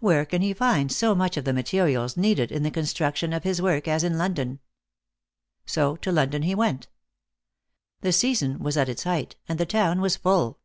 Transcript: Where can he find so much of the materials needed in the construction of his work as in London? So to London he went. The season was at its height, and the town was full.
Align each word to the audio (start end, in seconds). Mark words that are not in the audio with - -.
Where 0.00 0.26
can 0.26 0.42
he 0.42 0.52
find 0.52 0.92
so 0.92 1.14
much 1.14 1.38
of 1.38 1.46
the 1.46 1.52
materials 1.54 2.14
needed 2.14 2.52
in 2.52 2.62
the 2.62 2.70
construction 2.70 3.32
of 3.32 3.42
his 3.42 3.62
work 3.62 3.88
as 3.88 4.04
in 4.04 4.18
London? 4.18 4.60
So 5.64 5.96
to 5.96 6.12
London 6.12 6.42
he 6.42 6.54
went. 6.54 6.88
The 8.02 8.12
season 8.12 8.58
was 8.58 8.76
at 8.76 8.90
its 8.90 9.04
height, 9.04 9.36
and 9.48 9.58
the 9.58 9.64
town 9.64 10.02
was 10.02 10.14
full. 10.16 10.60